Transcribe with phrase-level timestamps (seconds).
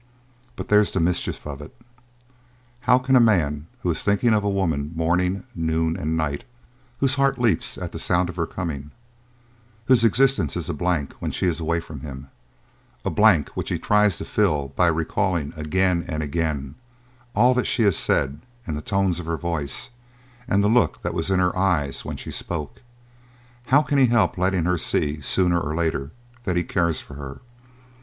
[0.55, 1.79] But there's the mischief of it.
[2.89, 6.43] How can a man who is thinking of a woman morning, noon and night;
[6.97, 8.89] whose heart leaps at the sound of her coming,
[9.85, 12.29] whose existence is a blank when she is away from him
[13.05, 16.73] a blank which he tries to fill by recalling, again and again,
[17.35, 19.91] all that she has said and the tones of her voice,
[20.47, 22.81] and the look that was in her eyes when she spoke
[23.67, 26.09] how can he help letting her see, sooner or later,
[26.43, 27.39] that he cares for her?